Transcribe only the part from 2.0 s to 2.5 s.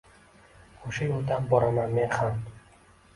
xam.